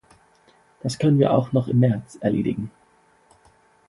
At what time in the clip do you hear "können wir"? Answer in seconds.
0.97-1.31